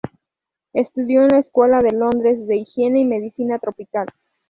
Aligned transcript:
Estudió 0.73 1.21
en 1.21 1.27
la 1.27 1.39
Escuela 1.41 1.77
de 1.79 1.95
Londres 1.95 2.47
de 2.47 2.55
Higiene 2.57 3.01
y 3.01 3.05
Medicina 3.05 3.59
Tropical. 3.59 4.07